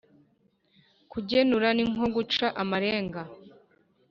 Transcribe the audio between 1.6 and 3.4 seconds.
ni nko guca amarenga